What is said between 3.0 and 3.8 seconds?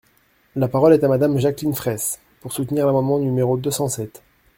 numéro deux